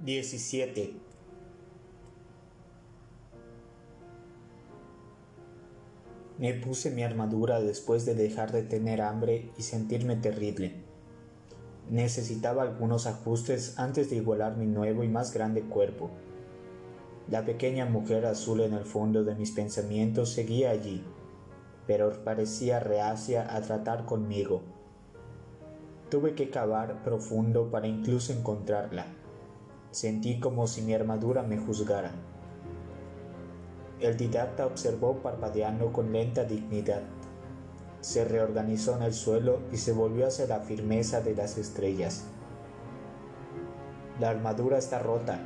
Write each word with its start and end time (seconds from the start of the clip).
17. 0.00 0.92
Me 6.36 6.52
puse 6.52 6.90
mi 6.90 7.02
armadura 7.02 7.60
después 7.60 8.04
de 8.04 8.14
dejar 8.14 8.52
de 8.52 8.64
tener 8.64 9.00
hambre 9.00 9.50
y 9.56 9.62
sentirme 9.62 10.16
terrible. 10.16 10.74
Necesitaba 11.90 12.62
algunos 12.62 13.06
ajustes 13.06 13.78
antes 13.78 14.10
de 14.10 14.16
igualar 14.16 14.56
mi 14.56 14.66
nuevo 14.66 15.04
y 15.04 15.08
más 15.08 15.32
grande 15.32 15.62
cuerpo. 15.62 16.10
La 17.30 17.46
pequeña 17.46 17.86
mujer 17.86 18.26
azul 18.26 18.60
en 18.60 18.74
el 18.74 18.84
fondo 18.84 19.24
de 19.24 19.36
mis 19.36 19.52
pensamientos 19.52 20.30
seguía 20.30 20.70
allí, 20.70 21.02
pero 21.86 22.24
parecía 22.24 22.80
reacia 22.80 23.56
a 23.56 23.62
tratar 23.62 24.04
conmigo. 24.04 24.62
Tuve 26.10 26.34
que 26.34 26.50
cavar 26.50 27.02
profundo 27.02 27.70
para 27.70 27.86
incluso 27.86 28.32
encontrarla. 28.32 29.06
Sentí 29.94 30.40
como 30.40 30.66
si 30.66 30.82
mi 30.82 30.92
armadura 30.92 31.44
me 31.44 31.56
juzgara. 31.56 32.10
El 34.00 34.16
didacta 34.16 34.66
observó 34.66 35.18
parpadeando 35.18 35.92
con 35.92 36.12
lenta 36.12 36.42
dignidad. 36.42 37.02
Se 38.00 38.24
reorganizó 38.24 38.96
en 38.96 39.02
el 39.04 39.14
suelo 39.14 39.60
y 39.70 39.76
se 39.76 39.92
volvió 39.92 40.26
hacia 40.26 40.48
la 40.48 40.58
firmeza 40.58 41.20
de 41.20 41.36
las 41.36 41.58
estrellas. 41.58 42.24
La 44.18 44.30
armadura 44.30 44.78
está 44.78 44.98
rota, 44.98 45.38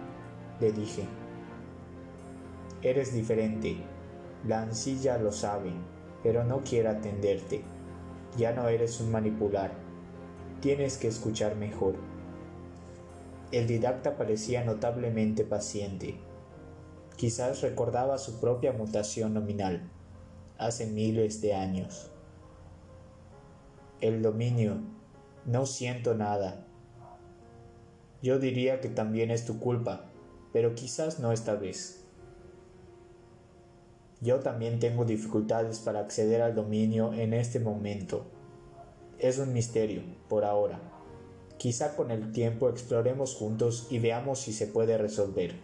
le 0.61 0.73
dije. 0.73 1.05
Eres 2.81 3.13
diferente. 3.13 3.77
La 4.47 4.63
ancilla 4.63 5.19
lo 5.19 5.31
sabe, 5.31 5.73
pero 6.23 6.43
no 6.45 6.63
quiere 6.65 6.89
atenderte. 6.89 7.65
Ya 8.39 8.55
no 8.55 8.67
eres 8.69 8.99
un 9.03 9.13
manipular. 9.13 9.73
Tienes 10.63 10.97
que 10.97 11.09
escuchar 11.09 11.55
mejor. 11.55 11.97
El 13.51 13.67
didacta 13.67 14.19
parecía 14.19 14.63
notablemente 14.63 15.43
paciente. 15.43 16.17
Quizás 17.17 17.63
recordaba 17.63 18.19
su 18.19 18.41
propia 18.41 18.75
mutación 18.75 19.33
nominal, 19.33 19.91
hace 20.59 20.87
miles 20.87 21.41
de 21.41 21.55
años. 21.55 22.11
El 24.03 24.21
dominio, 24.21 24.83
no 25.47 25.65
siento 25.65 26.15
nada. 26.15 26.67
Yo 28.23 28.39
diría 28.39 28.83
que 28.83 28.91
también 28.91 29.31
es 29.31 29.47
tu 29.47 29.59
culpa, 29.59 30.05
pero 30.53 30.75
quizás 30.75 31.19
no 31.19 31.33
esta 31.33 31.55
vez. 31.55 32.05
Yo 34.21 34.41
también 34.41 34.79
tengo 34.79 35.07
dificultades 35.07 35.79
para 35.79 36.01
acceder 36.01 36.43
al 36.43 36.55
dominio 36.55 37.15
en 37.15 37.33
este 37.33 37.61
momento. 37.61 38.27
Es 39.19 39.39
un 39.39 39.55
misterio, 39.55 40.03
por 40.29 40.45
ahora. 40.45 40.98
Quizá 41.59 41.97
con 41.97 42.13
el 42.13 42.31
tiempo 42.31 42.69
exploremos 42.69 43.35
juntos 43.35 43.89
y 43.91 43.99
veamos 43.99 44.39
si 44.39 44.53
se 44.53 44.69
puede 44.69 44.97
resolver. 44.97 45.57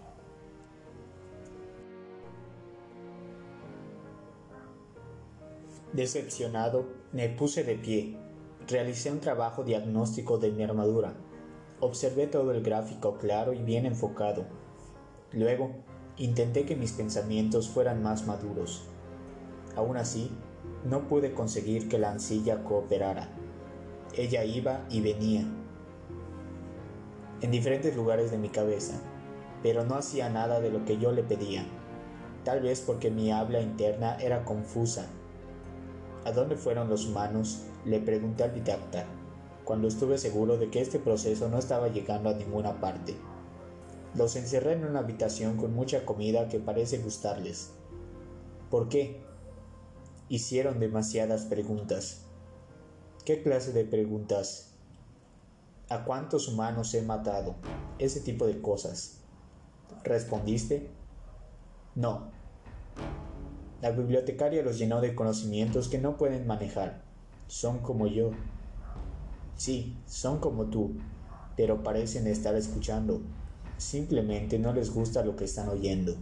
Decepcionado, 5.92 6.86
me 7.12 7.28
puse 7.28 7.62
de 7.62 7.76
pie. 7.76 8.16
Realicé 8.66 9.12
un 9.12 9.20
trabajo 9.20 9.62
diagnóstico 9.62 10.38
de 10.38 10.50
mi 10.50 10.64
armadura. 10.64 11.14
Observé 11.78 12.26
todo 12.26 12.50
el 12.50 12.64
gráfico 12.64 13.16
claro 13.18 13.52
y 13.52 13.62
bien 13.62 13.86
enfocado. 13.86 14.46
Luego, 15.30 15.70
intenté 16.16 16.64
que 16.64 16.74
mis 16.74 16.90
pensamientos 16.90 17.68
fueran 17.68 18.02
más 18.02 18.26
maduros. 18.26 18.82
Aún 19.76 19.96
así, 19.96 20.32
no 20.84 21.06
pude 21.06 21.32
conseguir 21.32 21.88
que 21.88 21.98
la 22.00 22.10
ancilla 22.10 22.64
cooperara. 22.64 23.28
Ella 24.16 24.44
iba 24.44 24.84
y 24.90 25.00
venía, 25.00 25.44
en 27.40 27.50
diferentes 27.50 27.94
lugares 27.96 28.30
de 28.30 28.38
mi 28.38 28.48
cabeza, 28.48 28.94
pero 29.62 29.84
no 29.84 29.94
hacía 29.94 30.28
nada 30.28 30.60
de 30.60 30.70
lo 30.70 30.84
que 30.84 30.98
yo 30.98 31.12
le 31.12 31.22
pedía, 31.22 31.64
tal 32.45 32.61
vez 32.61 32.80
porque 32.80 33.11
mi 33.11 33.33
habla 33.33 33.61
interna 33.61 34.17
era 34.17 34.45
confusa. 34.45 35.06
¿A 36.24 36.33
dónde 36.33 36.56
fueron 36.56 36.89
los 36.89 37.06
humanos? 37.06 37.62
le 37.84 38.00
pregunté 38.00 38.45
al 38.45 38.55
didacta, 38.55 39.05
cuando 39.64 39.89
estuve 39.89 40.18
seguro 40.18 40.56
de 40.56 40.70
que 40.70 40.80
este 40.80 40.98
proceso 40.98 41.48
no 41.48 41.58
estaba 41.58 41.89
llegando 41.89 42.30
a 42.30 42.34
ninguna 42.34 42.80
parte. 42.80 43.14
Los 44.14 44.36
encerré 44.36 44.72
en 44.72 44.84
una 44.84 45.01
habitación 45.01 45.56
con 45.56 45.74
mucha 45.74 46.05
comida 46.06 46.48
que 46.48 46.61
parece 46.61 46.98
gustarles. 46.98 47.72
¿Por 48.70 48.89
qué? 48.89 49.22
Hicieron 50.28 50.80
demasiadas 50.80 51.45
preguntas. 51.45 52.22
¿Qué 53.24 53.42
clase 53.42 53.72
de 53.72 53.84
preguntas? 53.84 54.73
¿A 55.90 56.05
cuántos 56.05 56.48
humanos 56.48 56.95
he 56.95 57.02
matado? 57.02 57.56
Ese 57.98 58.20
tipo 58.20 58.46
de 58.46 58.62
cosas. 58.62 59.18
¿Respondiste? 60.02 60.89
No. 61.95 62.28
La 63.83 63.90
bibliotecaria 63.90 64.62
los 64.62 64.78
llenó 64.78 65.02
de 65.02 65.14
conocimientos 65.14 65.89
que 65.89 65.98
no 65.98 66.17
pueden 66.17 66.46
manejar. 66.46 67.02
Son 67.48 67.80
como 67.80 68.06
yo. 68.06 68.30
Sí, 69.56 69.95
son 70.06 70.40
como 70.40 70.67
tú, 70.67 70.96
pero 71.55 71.83
parecen 71.83 72.27
estar 72.28 72.55
escuchando. 72.55 73.20
Simplemente 73.77 74.58
no 74.58 74.72
les 74.72 74.90
gusta 74.90 75.22
lo 75.22 75.36
que 75.36 75.45
están 75.45 75.68
oyendo. 75.68 76.16